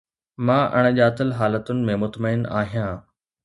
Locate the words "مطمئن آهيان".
2.03-2.93